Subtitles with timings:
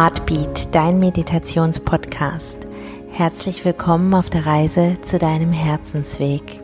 [0.00, 2.66] Heartbeat, dein Meditationspodcast.
[3.10, 6.62] Herzlich willkommen auf der Reise zu deinem Herzensweg.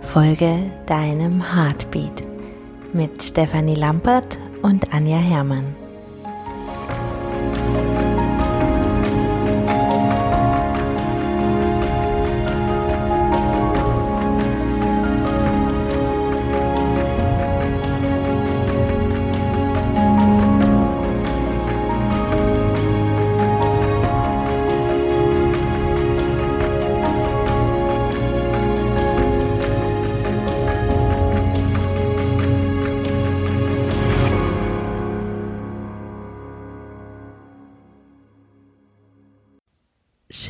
[0.00, 2.24] Folge deinem Heartbeat
[2.92, 5.76] mit Stefanie Lampert und Anja Herrmann.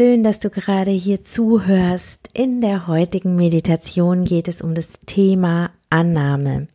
[0.02, 2.28] Schön, dass du gerade hier zuhörst.
[2.32, 6.66] In der heutigen Meditation geht es um das Thema Annahme.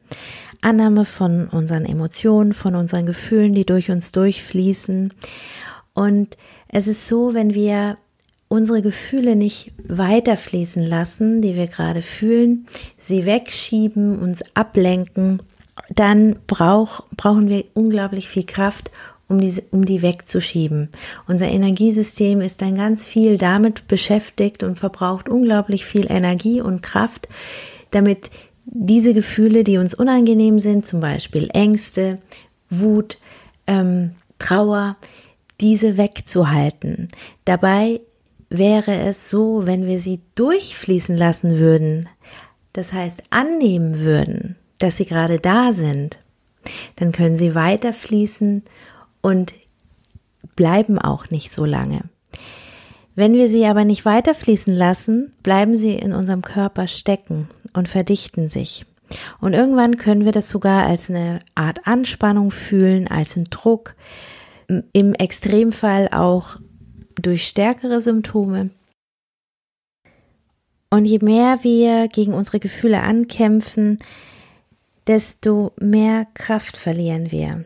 [0.61, 5.13] Annahme von unseren Emotionen, von unseren Gefühlen, die durch uns durchfließen.
[5.93, 6.37] Und
[6.69, 7.97] es ist so, wenn wir
[8.47, 15.41] unsere Gefühle nicht weiterfließen lassen, die wir gerade fühlen, sie wegschieben, uns ablenken,
[15.93, 18.89] dann brauch, brauchen wir unglaublich viel Kraft,
[19.29, 20.89] um die, um die wegzuschieben.
[21.27, 27.27] Unser Energiesystem ist dann ganz viel damit beschäftigt und verbraucht unglaublich viel Energie und Kraft,
[27.91, 28.29] damit
[28.65, 32.15] diese Gefühle, die uns unangenehm sind, zum Beispiel Ängste,
[32.69, 33.17] Wut,
[33.65, 34.97] ähm, Trauer,
[35.59, 37.07] diese wegzuhalten.
[37.45, 38.01] Dabei
[38.49, 42.07] wäre es so, wenn wir sie durchfließen lassen würden,
[42.73, 46.19] das heißt annehmen würden, dass sie gerade da sind,
[46.97, 48.63] dann können sie weiterfließen
[49.27, 49.55] und
[50.55, 52.03] bleiben auch nicht so lange.
[53.13, 58.47] Wenn wir sie aber nicht weiterfließen lassen, bleiben sie in unserem Körper stecken und verdichten
[58.47, 58.85] sich.
[59.41, 63.95] Und irgendwann können wir das sogar als eine Art Anspannung fühlen, als einen Druck,
[64.93, 66.55] im Extremfall auch
[67.15, 68.69] durch stärkere Symptome.
[70.89, 73.97] Und je mehr wir gegen unsere Gefühle ankämpfen,
[75.05, 77.65] desto mehr Kraft verlieren wir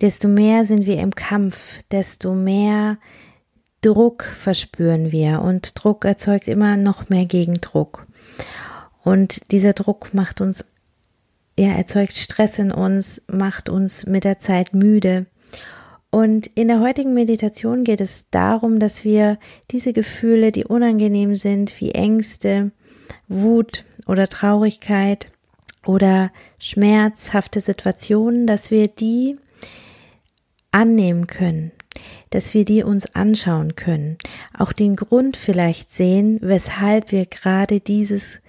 [0.00, 2.98] desto mehr sind wir im Kampf, desto mehr
[3.82, 8.06] Druck verspüren wir und Druck erzeugt immer noch mehr Gegendruck.
[9.02, 10.64] Und dieser Druck macht uns,
[11.58, 15.26] ja, erzeugt Stress in uns, macht uns mit der Zeit müde.
[16.10, 19.38] Und in der heutigen Meditation geht es darum, dass wir
[19.70, 22.72] diese Gefühle, die unangenehm sind, wie Ängste,
[23.28, 25.28] Wut oder Traurigkeit
[25.86, 29.36] oder schmerzhafte Situationen, dass wir die
[30.72, 31.72] annehmen können,
[32.30, 34.18] dass wir die uns anschauen können,
[34.56, 38.40] auch den Grund vielleicht sehen, weshalb wir gerade dieses,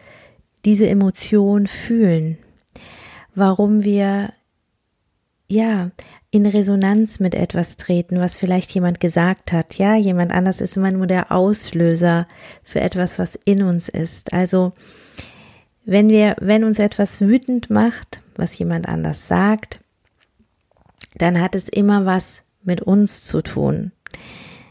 [0.66, 2.38] diese Emotion fühlen,
[3.34, 4.34] warum wir,
[5.48, 5.92] ja,
[6.34, 9.78] in Resonanz mit etwas treten, was vielleicht jemand gesagt hat.
[9.78, 12.26] Ja, jemand anders ist immer nur der Auslöser
[12.64, 14.32] für etwas, was in uns ist.
[14.32, 14.72] Also,
[15.84, 19.82] wenn wir, wenn uns etwas wütend macht, was jemand anders sagt,
[21.22, 23.92] dann hat es immer was mit uns zu tun.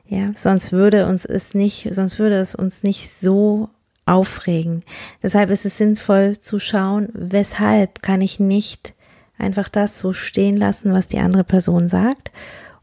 [0.06, 3.68] Ja, sonst würde uns es nicht, sonst würde es uns nicht so
[4.06, 4.82] aufregen.
[5.22, 8.94] Deshalb ist es sinnvoll zu schauen, weshalb kann ich nicht
[9.38, 12.32] einfach das so stehen lassen, was die andere Person sagt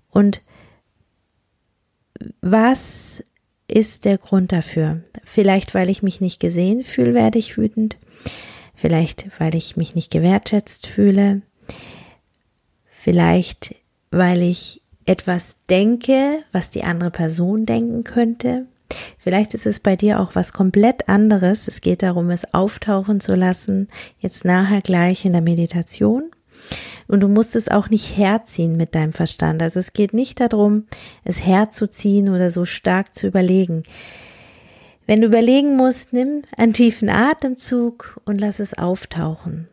[0.10, 0.42] und
[2.42, 3.24] was
[3.68, 5.02] ist der Grund dafür?
[5.24, 7.98] Vielleicht, weil ich mich nicht gesehen fühle, werde ich wütend.
[8.74, 11.42] Vielleicht, weil ich mich nicht gewertschätzt fühle.
[13.00, 13.76] Vielleicht,
[14.10, 18.66] weil ich etwas denke, was die andere Person denken könnte.
[19.20, 21.68] Vielleicht ist es bei dir auch was komplett anderes.
[21.68, 23.88] Es geht darum, es auftauchen zu lassen,
[24.18, 26.24] jetzt nachher gleich in der Meditation.
[27.08, 29.62] Und du musst es auch nicht herziehen mit deinem Verstand.
[29.62, 30.88] Also es geht nicht darum,
[31.24, 33.84] es herzuziehen oder so stark zu überlegen.
[35.06, 39.68] Wenn du überlegen musst, nimm einen tiefen Atemzug und lass es auftauchen.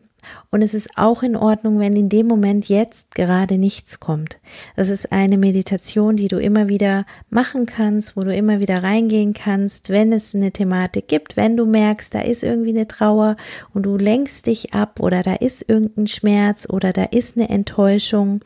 [0.51, 4.39] Und es ist auch in Ordnung, wenn in dem Moment jetzt gerade nichts kommt.
[4.75, 9.33] Das ist eine Meditation, die du immer wieder machen kannst, wo du immer wieder reingehen
[9.33, 13.35] kannst, wenn es eine Thematik gibt, wenn du merkst, da ist irgendwie eine Trauer
[13.73, 18.41] und du lenkst dich ab oder da ist irgendein Schmerz oder da ist eine Enttäuschung.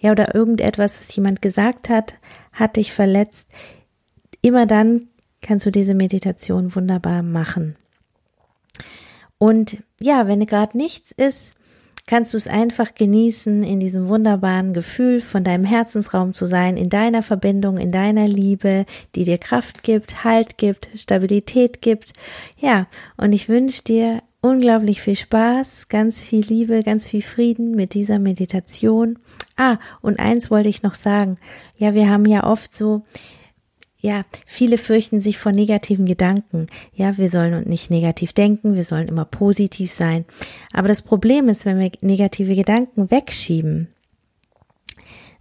[0.00, 2.14] Ja, oder irgendetwas, was jemand gesagt hat,
[2.52, 3.48] hat dich verletzt.
[4.42, 5.08] Immer dann
[5.40, 7.76] kannst du diese Meditation wunderbar machen.
[9.38, 11.56] Und ja, wenn gerade nichts ist,
[12.08, 16.88] kannst du es einfach genießen, in diesem wunderbaren Gefühl von deinem Herzensraum zu sein, in
[16.88, 22.14] deiner Verbindung, in deiner Liebe, die dir Kraft gibt, Halt gibt, Stabilität gibt.
[22.56, 22.86] Ja,
[23.18, 28.18] und ich wünsche dir unglaublich viel Spaß, ganz viel Liebe, ganz viel Frieden mit dieser
[28.18, 29.18] Meditation.
[29.56, 31.36] Ah, und eins wollte ich noch sagen.
[31.76, 33.02] Ja, wir haben ja oft so,
[34.00, 36.68] ja, viele fürchten sich vor negativen Gedanken.
[36.94, 40.24] Ja, wir sollen nicht negativ denken, wir sollen immer positiv sein.
[40.72, 43.88] Aber das Problem ist, wenn wir negative Gedanken wegschieben,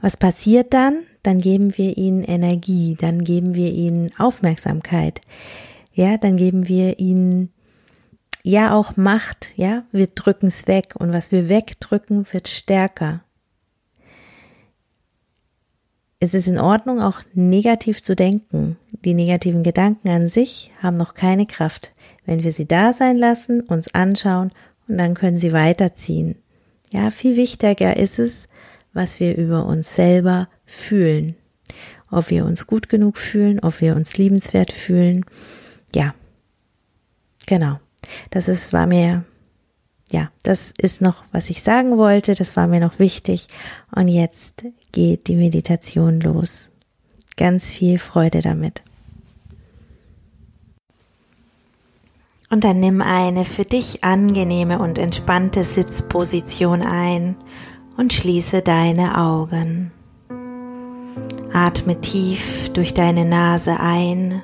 [0.02, 1.04] was passiert dann?
[1.22, 5.22] Dann geben wir ihnen Energie, dann geben wir ihnen Aufmerksamkeit.
[5.94, 7.52] Ja, dann geben wir ihnen
[8.44, 13.24] ja auch Macht, ja, wir drücken es weg und was wir wegdrücken, wird stärker.
[16.20, 18.78] Es ist in Ordnung, auch negativ zu denken.
[19.06, 21.94] Die negativen Gedanken an sich haben noch keine Kraft.
[22.26, 24.52] Wenn wir sie da sein lassen, uns anschauen
[24.88, 26.36] und dann können sie weiterziehen.
[26.92, 28.48] Ja, viel wichtiger ist es,
[28.94, 31.36] was wir über uns selber fühlen.
[32.10, 35.24] Ob wir uns gut genug fühlen, ob wir uns liebenswert fühlen.
[35.94, 36.16] Ja,
[37.46, 37.80] genau.
[38.32, 39.24] Das ist, war mir,
[40.12, 43.48] ja, das ist noch, was ich sagen wollte, das war mir noch wichtig.
[43.94, 46.70] Und jetzt geht die Meditation los.
[47.36, 48.84] Ganz viel Freude damit.
[52.50, 57.36] Und dann nimm eine für dich angenehme und entspannte Sitzposition ein
[57.98, 59.92] und schließe deine Augen.
[61.52, 64.42] Atme tief durch deine Nase ein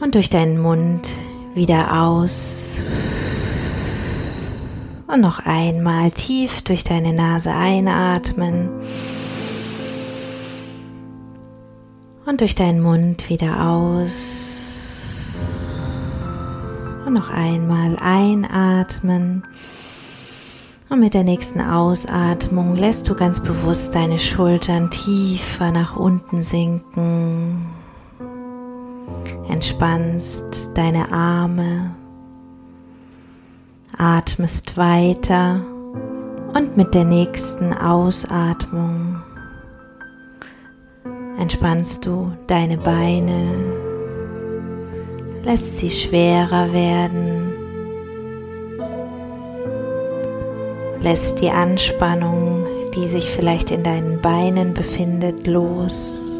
[0.00, 1.08] und durch deinen Mund
[1.54, 2.82] wieder aus.
[5.12, 8.68] Und noch einmal tief durch deine Nase einatmen.
[12.26, 15.04] Und durch deinen Mund wieder aus.
[17.06, 19.44] Und noch einmal einatmen.
[20.88, 27.66] Und mit der nächsten Ausatmung lässt du ganz bewusst deine Schultern tiefer nach unten sinken
[29.50, 31.94] entspannst deine Arme,
[34.00, 35.60] atmest weiter
[36.54, 39.16] und mit der nächsten Ausatmung
[41.38, 43.52] entspannst du deine Beine,
[45.44, 47.52] lässt sie schwerer werden,
[51.02, 52.64] lässt die Anspannung,
[52.94, 56.30] die sich vielleicht in deinen Beinen befindet, los.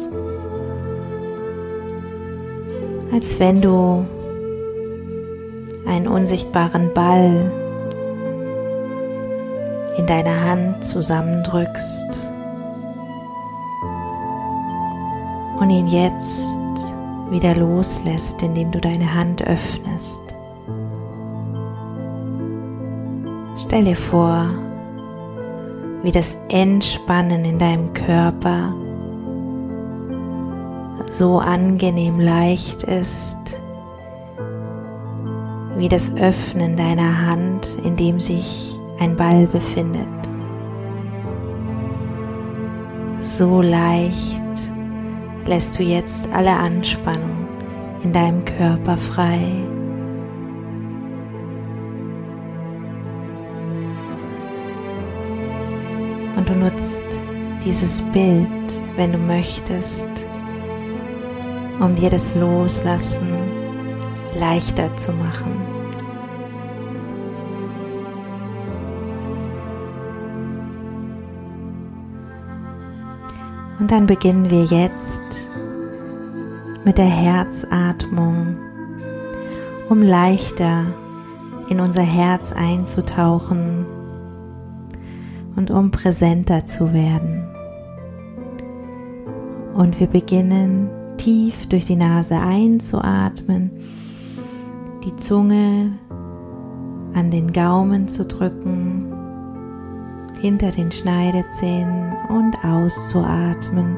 [3.11, 4.05] als wenn du
[5.85, 7.51] einen unsichtbaren Ball
[9.97, 12.29] in deiner Hand zusammendrückst
[15.59, 16.47] und ihn jetzt
[17.29, 20.21] wieder loslässt, indem du deine Hand öffnest.
[23.57, 24.49] Stell dir vor,
[26.03, 28.73] wie das Entspannen in deinem Körper
[31.09, 33.37] so angenehm leicht ist,
[35.81, 40.05] wie das Öffnen deiner Hand, in dem sich ein Ball befindet.
[43.19, 44.43] So leicht
[45.47, 47.47] lässt du jetzt alle Anspannung
[48.03, 49.39] in deinem Körper frei.
[56.37, 57.03] Und du nutzt
[57.65, 58.47] dieses Bild,
[58.97, 60.05] wenn du möchtest,
[61.79, 63.29] um dir das Loslassen
[64.37, 65.70] leichter zu machen.
[73.81, 75.47] Und dann beginnen wir jetzt
[76.85, 78.55] mit der Herzatmung,
[79.89, 80.85] um leichter
[81.67, 83.87] in unser Herz einzutauchen
[85.55, 87.49] und um präsenter zu werden.
[89.73, 93.71] Und wir beginnen tief durch die Nase einzuatmen,
[95.03, 95.93] die Zunge
[97.15, 99.10] an den Gaumen zu drücken,
[100.41, 103.95] hinter den Schneidezähnen und auszuatmen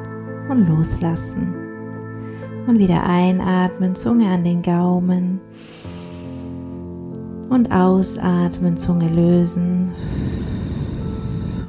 [0.50, 1.56] und loslassen.
[2.68, 5.40] Und wieder einatmen, Zunge an den Gaumen.
[7.50, 9.94] Und ausatmen, Zunge lösen.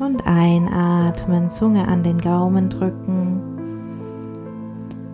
[0.00, 3.40] Und einatmen, Zunge an den Gaumen drücken.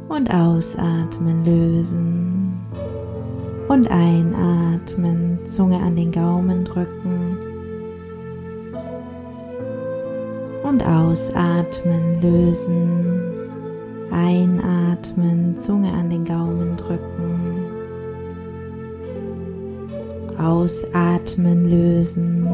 [0.08, 2.60] Und ausatmen lösen.
[3.68, 7.09] Und einatmen, Zunge an den Gaumen drücken
[10.70, 13.50] und ausatmen lösen,
[14.12, 17.64] einatmen, Zunge an den Gaumen drücken,
[20.38, 22.46] ausatmen lösen,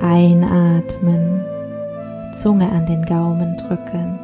[0.00, 1.42] einatmen,
[2.36, 4.18] Zunge an den Gaumen drücken.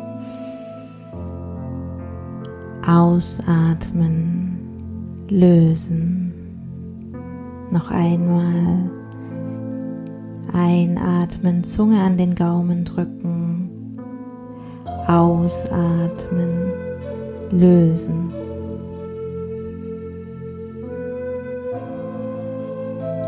[2.87, 4.57] Ausatmen,
[5.29, 6.33] lösen.
[7.71, 8.98] Noch einmal
[10.53, 13.99] einatmen, Zunge an den Gaumen drücken,
[15.07, 16.73] ausatmen,
[17.51, 18.33] lösen.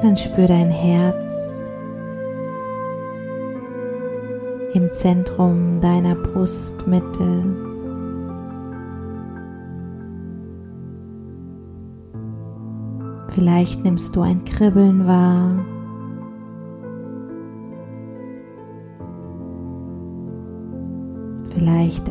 [0.02, 1.70] Dann spür dein Herz
[4.72, 7.44] im Zentrum deiner Brustmitte.
[13.28, 15.64] Vielleicht nimmst du ein Kribbeln wahr.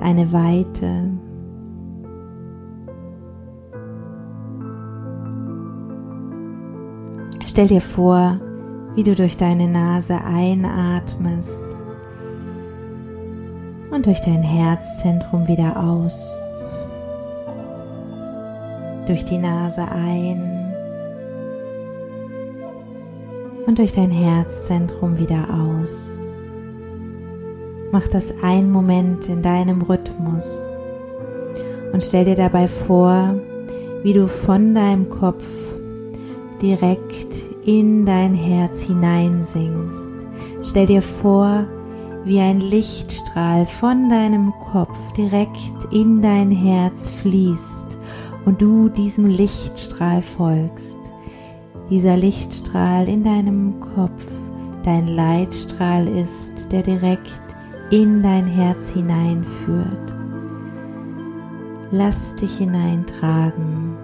[0.10, 1.04] Eine Weite.
[7.46, 8.40] Stell dir vor,
[8.96, 11.64] wie du durch deine Nase einatmest
[13.92, 16.28] und durch dein Herzzentrum wieder aus.
[19.06, 20.74] Durch die Nase ein
[23.68, 26.19] und durch dein Herzzentrum wieder aus.
[27.92, 30.70] Mach das einen Moment in deinem Rhythmus
[31.92, 33.36] und stell dir dabei vor,
[34.04, 35.44] wie du von deinem Kopf
[36.62, 37.34] direkt
[37.66, 40.14] in dein Herz hineinsinkst.
[40.62, 41.66] Stell dir vor,
[42.26, 47.98] wie ein Lichtstrahl von deinem Kopf direkt in dein Herz fließt
[48.46, 50.98] und du diesem Lichtstrahl folgst.
[51.90, 54.26] Dieser Lichtstrahl in deinem Kopf
[54.84, 57.49] dein Leitstrahl ist, der direkt
[57.90, 60.16] in dein Herz hineinführt.
[61.92, 63.98] Lass dich hineintragen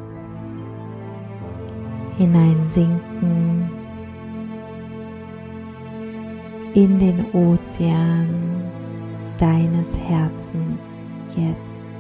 [2.18, 3.70] hineinsinken
[6.74, 8.30] in den Ozean
[9.38, 11.95] deines Herzens jetzt.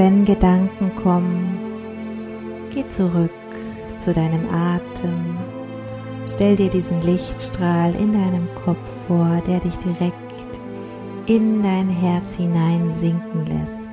[0.00, 1.58] Wenn Gedanken kommen,
[2.72, 3.30] geh zurück
[3.96, 5.36] zu deinem Atem.
[6.26, 10.14] Stell dir diesen Lichtstrahl in deinem Kopf vor, der dich direkt
[11.26, 13.92] in dein Herz hinein sinken lässt.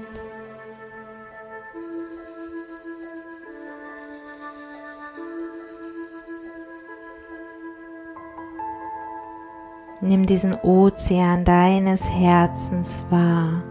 [9.99, 13.61] Nimm diesen Ozean deines Herzens wahr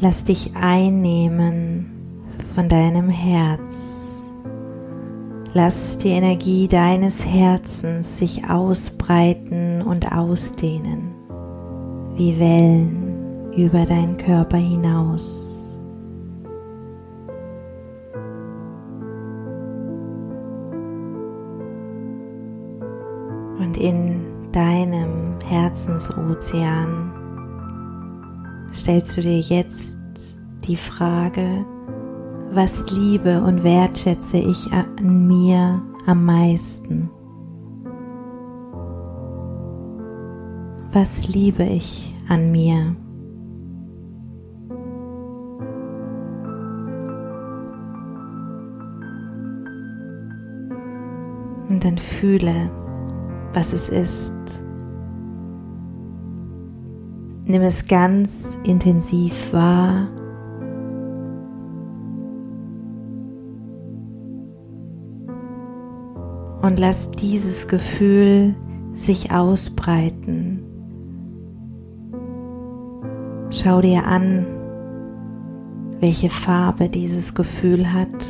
[0.00, 1.90] Lass dich einnehmen
[2.54, 4.32] von deinem Herz.
[5.52, 11.14] Lass die Energie deines Herzens sich ausbreiten und ausdehnen,
[12.16, 15.76] wie Wellen über deinen Körper hinaus.
[23.60, 27.13] Und in deinem Herzensozean
[28.74, 29.98] stellst du dir jetzt
[30.66, 31.64] die Frage,
[32.50, 37.10] was liebe und wertschätze ich an mir am meisten?
[40.92, 42.96] Was liebe ich an mir?
[51.68, 52.70] Und dann fühle,
[53.52, 54.63] was es ist.
[57.46, 60.08] Nimm es ganz intensiv wahr.
[66.62, 68.54] Und lass dieses Gefühl
[68.94, 70.62] sich ausbreiten.
[73.50, 74.46] Schau dir an,
[76.00, 78.26] welche Farbe dieses Gefühl hat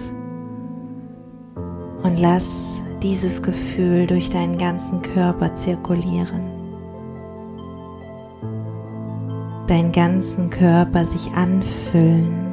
[2.03, 6.54] und lass dieses Gefühl durch deinen ganzen Körper zirkulieren.
[9.67, 12.45] Deinen ganzen Körper sich anfüllen.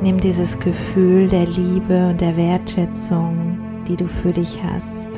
[0.00, 5.08] Nimm dieses Gefühl der Liebe und der Wertschätzung, die du für dich hast,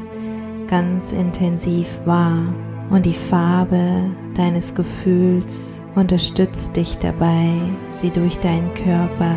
[0.68, 2.54] ganz intensiv wahr
[2.90, 7.52] und die Farbe deines Gefühls unterstützt dich dabei,
[7.92, 9.36] sie durch deinen Körper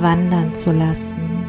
[0.00, 1.39] wandern zu lassen.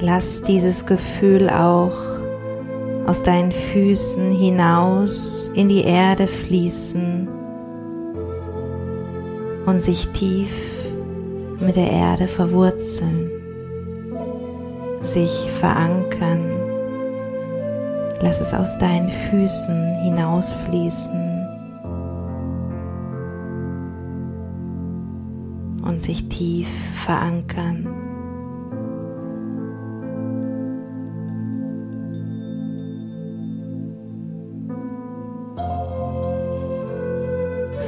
[0.00, 1.96] Lass dieses Gefühl auch
[3.06, 7.28] aus deinen Füßen hinaus in die Erde fließen
[9.66, 10.52] und sich tief
[11.60, 13.30] mit der Erde verwurzeln,
[15.02, 16.44] sich verankern.
[18.20, 21.28] Lass es aus deinen Füßen hinausfließen
[25.82, 28.07] und sich tief verankern.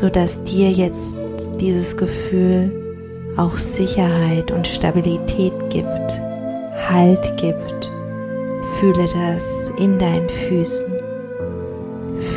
[0.00, 1.18] So dass dir jetzt
[1.60, 2.72] dieses Gefühl
[3.36, 6.20] auch Sicherheit und Stabilität gibt,
[6.88, 7.90] Halt gibt.
[8.80, 10.92] Fühle das in deinen Füßen.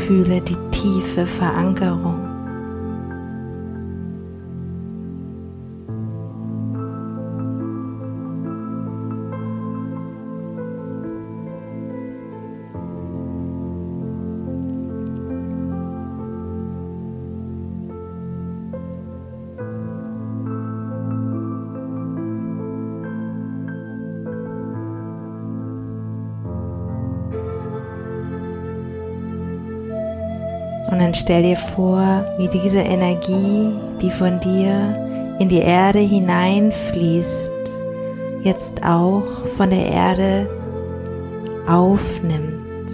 [0.06, 2.23] Fühle die tiefe Verankerung.
[31.14, 33.72] Und stell dir vor, wie diese Energie,
[34.02, 37.54] die von dir in die Erde hineinfließt,
[38.42, 39.24] jetzt auch
[39.56, 40.50] von der Erde
[41.68, 42.90] aufnimmt.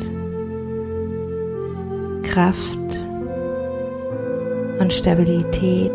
[2.23, 2.99] Kraft
[4.81, 5.89] und Stabilität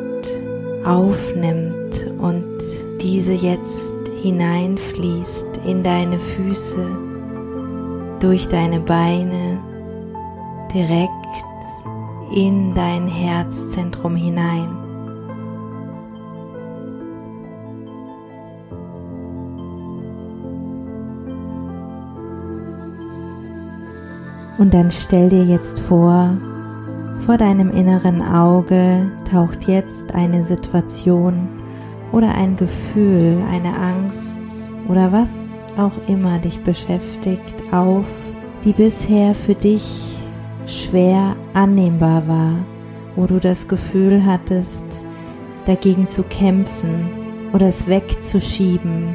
[0.87, 2.59] aufnimmt und
[3.03, 6.87] diese jetzt hineinfließt in deine Füße,
[8.21, 9.59] durch deine Beine,
[10.73, 11.24] direkt
[12.35, 14.69] in dein Herzzentrum hinein.
[24.59, 26.37] Und dann stell dir jetzt vor,
[27.25, 31.49] vor deinem inneren Auge taucht jetzt eine Situation
[32.11, 34.41] oder ein Gefühl, eine Angst
[34.89, 38.07] oder was auch immer dich beschäftigt auf,
[38.65, 40.14] die bisher für dich
[40.67, 42.57] schwer annehmbar war,
[43.17, 45.05] wo du das Gefühl hattest,
[45.67, 47.09] dagegen zu kämpfen
[47.53, 49.15] oder es wegzuschieben,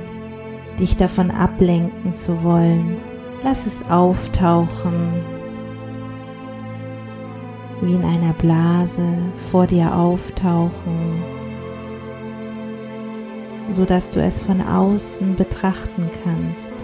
[0.80, 2.98] dich davon ablenken zu wollen.
[3.44, 5.14] Lass es auftauchen,
[7.82, 9.08] wie in einer Blase
[9.38, 11.24] vor dir auftauchen,
[13.70, 16.79] so dass du es von außen betrachten kannst.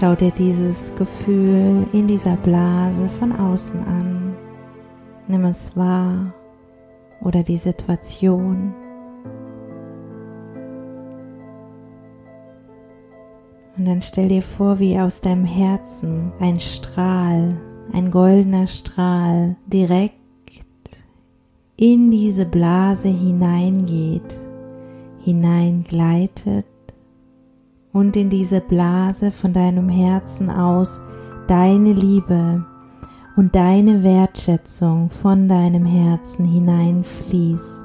[0.00, 4.36] Schau dir dieses Gefühl in dieser Blase von außen an.
[5.28, 6.34] Nimm es wahr
[7.20, 8.74] oder die Situation.
[13.76, 17.56] Und dann stell dir vor, wie aus deinem Herzen ein Strahl,
[17.92, 20.14] ein goldener Strahl direkt
[21.76, 24.36] in diese Blase hineingeht,
[25.20, 26.66] hineingleitet
[27.94, 31.00] und in diese Blase von deinem Herzen aus
[31.46, 32.66] deine Liebe
[33.36, 37.84] und deine Wertschätzung von deinem Herzen hineinfließt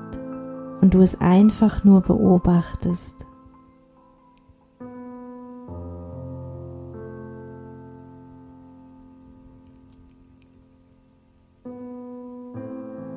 [0.81, 3.27] und du es einfach nur beobachtest.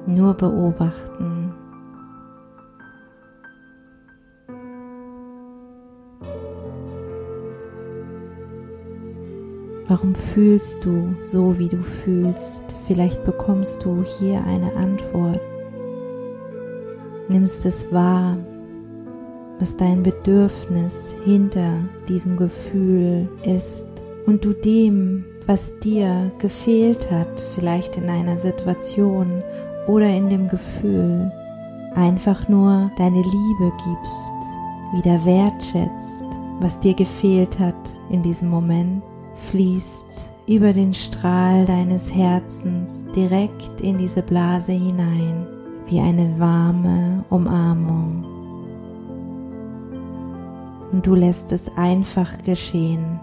[0.07, 1.42] Nur beobachten.
[9.93, 12.65] Warum fühlst du so, wie du fühlst?
[12.87, 15.39] Vielleicht bekommst du hier eine Antwort.
[17.29, 18.39] Nimmst es wahr,
[19.61, 21.75] was dein Bedürfnis hinter
[22.09, 23.87] diesem Gefühl ist
[24.25, 29.45] und du dem, was dir gefehlt hat, vielleicht in einer Situation
[29.89, 31.31] oder in dem Gefühl,
[31.95, 36.25] einfach nur deine Liebe gibst, wieder wertschätzt,
[36.61, 37.77] was dir gefehlt hat
[38.09, 39.03] in diesem Moment
[39.51, 45.47] fließt über den Strahl deines Herzens direkt in diese Blase hinein,
[45.87, 48.25] wie eine warme Umarmung.
[50.93, 53.21] Und du lässt es einfach geschehen.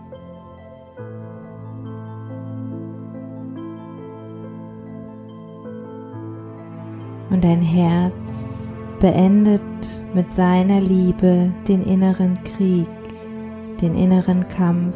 [7.29, 9.61] Und dein Herz beendet
[10.15, 12.87] mit seiner Liebe den inneren Krieg,
[13.81, 14.95] den inneren Kampf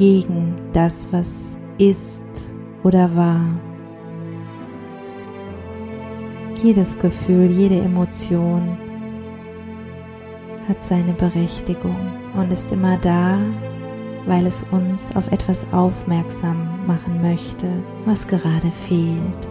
[0.00, 2.24] gegen das, was ist
[2.82, 3.44] oder war.
[6.62, 8.78] Jedes Gefühl, jede Emotion
[10.66, 11.96] hat seine Berechtigung
[12.34, 13.38] und ist immer da,
[14.24, 17.68] weil es uns auf etwas aufmerksam machen möchte,
[18.06, 19.48] was gerade fehlt.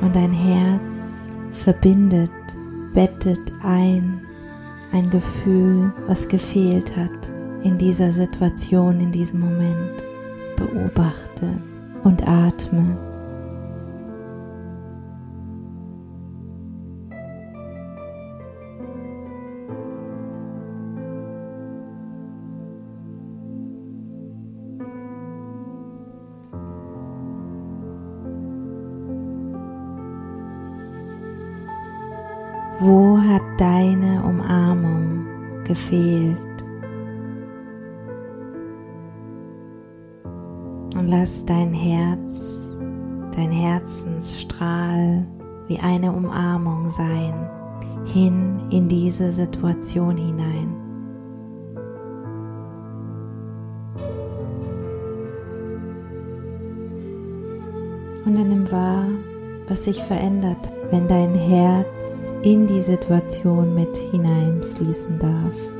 [0.00, 2.30] Und dein Herz verbindet,
[2.94, 4.22] bettet ein,
[4.90, 10.02] ein Gefühl, was gefehlt hat in dieser Situation, in diesem Moment.
[10.56, 11.48] Beobachte
[12.04, 13.11] und atme.
[41.02, 42.76] Und lass dein Herz,
[43.34, 45.26] dein Herzensstrahl
[45.66, 47.34] wie eine Umarmung sein,
[48.04, 50.76] hin in diese Situation hinein.
[58.24, 59.06] Und dann nimm wahr,
[59.66, 65.71] was sich verändert, wenn dein Herz in die Situation mit hineinfließen darf.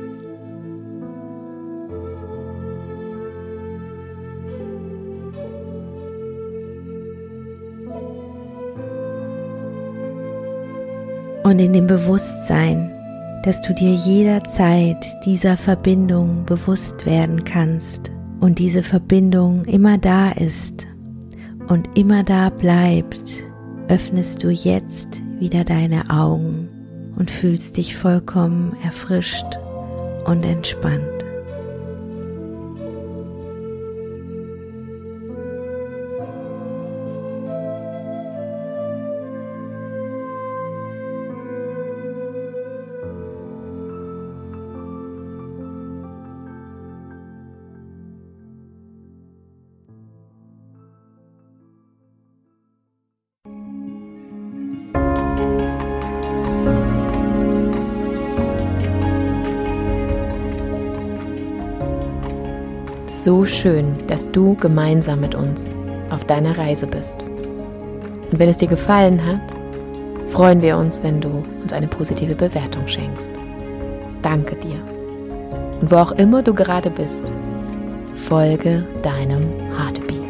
[11.53, 12.91] Und in dem Bewusstsein,
[13.43, 20.87] dass du dir jederzeit dieser Verbindung bewusst werden kannst und diese Verbindung immer da ist
[21.67, 23.43] und immer da bleibt,
[23.87, 26.69] öffnest du jetzt wieder deine Augen
[27.17, 29.59] und fühlst dich vollkommen erfrischt
[30.25, 31.12] und entspannt.
[63.23, 65.61] So schön, dass du gemeinsam mit uns
[66.09, 67.23] auf deiner Reise bist.
[68.31, 69.55] Und wenn es dir gefallen hat,
[70.29, 73.29] freuen wir uns, wenn du uns eine positive Bewertung schenkst.
[74.21, 74.79] Danke dir.
[75.79, 77.31] Und wo auch immer du gerade bist,
[78.15, 79.43] folge deinem
[79.77, 80.22] Heartbeat.